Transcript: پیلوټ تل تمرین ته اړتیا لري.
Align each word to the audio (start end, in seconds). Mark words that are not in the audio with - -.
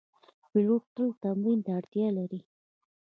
پیلوټ 0.51 0.83
تل 0.95 1.09
تمرین 1.21 1.59
ته 1.65 1.71
اړتیا 1.77 2.07
لري. 2.17 2.39